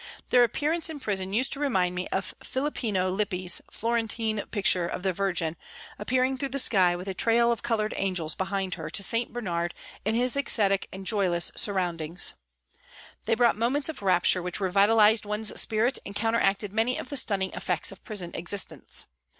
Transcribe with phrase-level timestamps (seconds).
[0.31, 5.13] Their appearance in prison used to remind me of Filippino Lippi's Florentine picture of the
[5.13, 5.55] Virgin
[5.99, 9.31] appearing through the sky with a trail of coloured angels behind her to St.
[9.31, 12.33] Bernard in his ascetic and joyless surroundings.
[13.25, 17.53] They brought moments of rapture which revitalised one's spirit and counteracted many of the stunning
[17.53, 19.05] effects of prison existence.